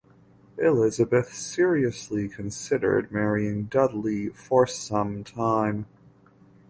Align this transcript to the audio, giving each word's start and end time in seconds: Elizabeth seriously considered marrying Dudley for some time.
Elizabeth 0.57 1.31
seriously 1.31 2.27
considered 2.27 3.11
marrying 3.11 3.65
Dudley 3.65 4.29
for 4.29 4.65
some 4.65 5.23
time. 5.23 5.85